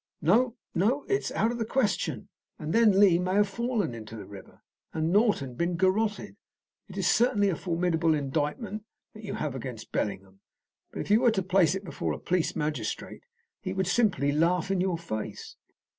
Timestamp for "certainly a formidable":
7.07-8.15